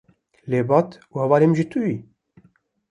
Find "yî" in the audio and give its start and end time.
1.87-1.97